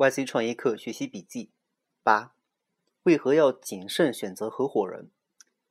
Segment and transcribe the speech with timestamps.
[0.00, 1.50] YC 创业课学习笔记
[2.02, 2.32] 八：
[3.02, 5.10] 为何要谨慎选择合伙人？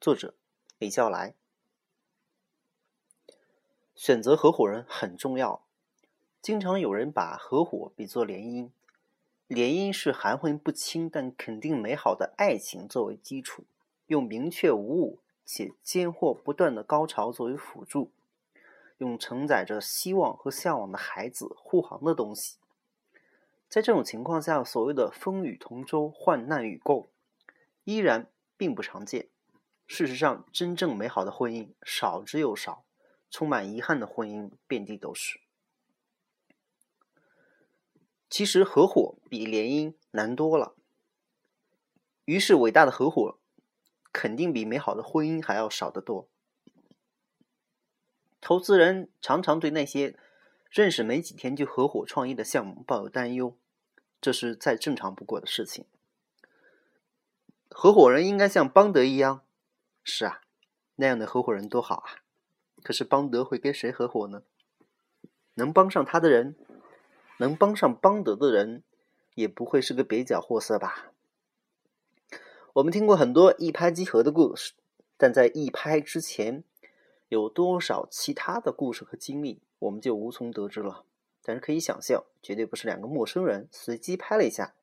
[0.00, 0.34] 作者
[0.78, 1.34] 李笑来。
[3.94, 5.66] 选择合伙人很重要。
[6.40, 8.70] 经常有人把合伙比作联姻，
[9.46, 13.64] 联姻是含混不清但肯定美好的爱情作为基础，
[14.06, 18.10] 用明确无误且间或不断的高潮作为辅助，
[18.96, 22.56] 用承载着希望和向往的孩子护航的东西。
[23.74, 27.08] 在这种情况下，所谓的风雨同舟、患难与共，
[27.82, 29.30] 依然并不常见。
[29.88, 32.84] 事实上，真正美好的婚姻少之又少，
[33.28, 35.40] 充满遗憾的婚姻遍地都是。
[38.30, 40.76] 其实，合伙比联姻难多了。
[42.26, 43.40] 于是，伟大的合伙
[44.12, 46.28] 肯定比美好的婚姻还要少得多。
[48.40, 50.16] 投资人常常对那些
[50.70, 53.58] 认识没几天就合伙创业的项目抱有担忧。
[54.24, 55.84] 这是再正常不过的事情。
[57.68, 59.42] 合伙人应该像邦德一样，
[60.02, 60.40] 是啊，
[60.94, 62.24] 那样的合伙人多好啊！
[62.82, 64.42] 可是邦德会跟谁合伙呢？
[65.56, 66.56] 能帮上他的人，
[67.36, 68.82] 能帮上邦德的人，
[69.34, 71.12] 也不会是个蹩脚货色吧？
[72.72, 74.72] 我们听过很多一拍即合的故事，
[75.18, 76.64] 但在一拍之前，
[77.28, 81.04] 有多少其他的故事和经历，我们就无从得知了。
[81.46, 84.74] 但是可以想象，绝对不是两个陌生人随机拍了一下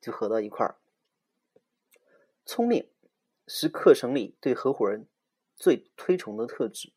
[0.00, 0.76] 就合到一块儿。
[2.46, 2.88] 聪明
[3.46, 5.06] 是课程里对合伙人
[5.54, 6.92] 最推崇的特质。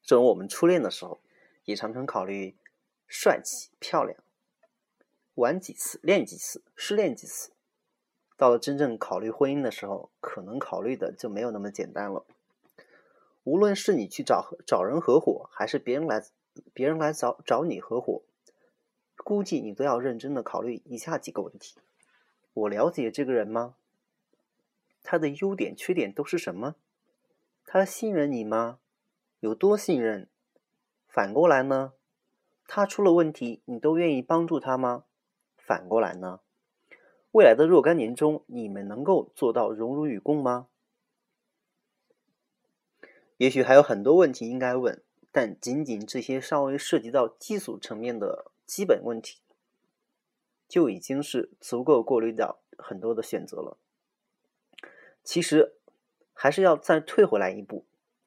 [0.00, 1.18] 正如我们初恋的时候，
[1.64, 2.54] 也常常考虑
[3.08, 4.16] 帅气、漂亮，
[5.34, 7.50] 玩几次、练几次、失恋几次。
[8.36, 12.24] 到了真正考虑婚姻的时候，可能考虑的就没有那么简单了。
[13.42, 16.24] 无论是你去找找人合伙，还是别人来。
[16.72, 18.22] 别人来找找你合伙，
[19.16, 21.76] 估计你都要认真的考虑以下几个问题：
[22.54, 23.76] 我了解这个人吗？
[25.02, 26.76] 他的优点、缺点都是什么？
[27.64, 28.78] 他信任你吗？
[29.40, 30.28] 有多信任？
[31.06, 31.92] 反过来呢？
[32.66, 35.04] 他出了问题，你都愿意帮助他吗？
[35.56, 36.40] 反过来呢？
[37.32, 40.68] 未来的若干年中，你们能够做到荣辱与共吗？
[43.36, 45.02] 也许还有很多问题应该问。
[45.38, 49.38] 但仅仅这些稍微涉及到基础层面的基本问题，
[50.66, 53.78] 就已经是足够过滤掉很多的选择了。
[55.22, 55.76] 其实
[56.34, 57.84] 还是要再退回来一步，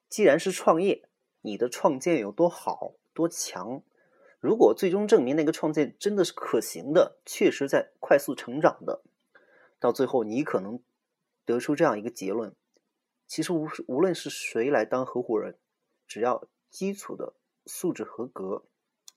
[0.08, 1.04] 既然是创业，
[1.42, 3.84] 你的创建有多好多强？
[4.40, 9.04] 如果最终证明那个创建真的是可行的，确实在快速成长的，
[9.82, 10.82] 到最后你可能
[11.44, 12.56] 得出这样一个结论：
[13.28, 15.58] 其实无无论是谁来当合伙人，
[16.08, 17.34] 只要基础的
[17.68, 18.64] 素质合格，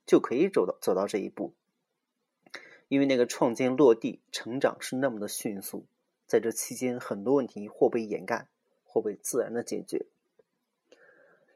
[0.05, 1.55] 就可以走到走到这一步。
[2.89, 5.87] 因为那个创建落地成长是那么的迅速，
[6.27, 8.47] 在这期间很多问题或被掩盖，
[8.85, 10.05] 或被自然的解决。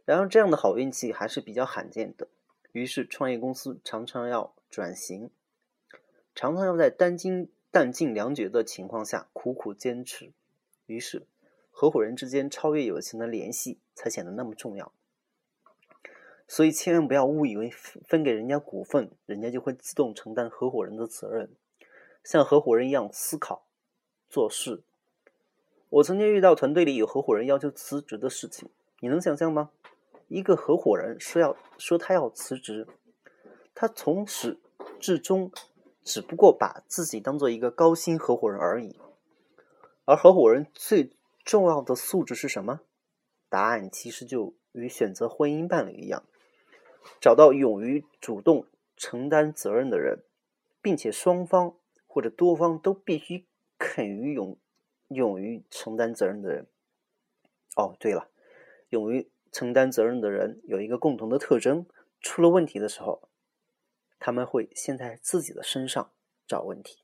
[0.06, 2.28] 然而这样的好运气还是比较罕见的，
[2.72, 5.30] 于是创业公司常常要转型，
[6.34, 10.32] 常常要在弹精弹尽粮绝的情况下苦苦坚持。
[10.86, 11.26] 于是
[11.70, 14.90] 合伙人之间超越友情的联系才显得那么重要。
[16.48, 21.50] 所以千万不要误以为分给人家股份，人家就会自动承担合伙人的责任，
[22.24, 23.66] 像合伙人一样思考、
[24.30, 24.82] 做事。
[25.90, 28.70] 我曾经遇到团队里有合伙人要求辞职的事情，
[29.00, 29.70] 你能想象吗？
[30.28, 32.86] 一个合伙人说要说他要辞职，
[33.74, 34.58] 他从始
[34.98, 35.52] 至终
[36.02, 38.98] 只不过把自己当做一个高薪合伙人而已。
[40.06, 41.10] 而合伙人最
[41.44, 42.80] 重要的素质是什么？
[43.50, 46.22] 答案其实就与选择婚姻伴侣一样。
[47.20, 48.66] 找到勇于主动
[48.96, 50.24] 承担责任的人，
[50.80, 51.76] 并且双方
[52.06, 53.46] 或者多方都必须
[53.78, 54.56] 肯于勇
[55.08, 56.66] 勇于承担责任的人。
[57.76, 58.28] 哦，对了，
[58.90, 61.86] 勇于承担责任的人有一个共同的特征：
[62.20, 63.28] 出了问题的时候，
[64.18, 66.10] 他们会先在自己的身上
[66.46, 66.98] 找问题。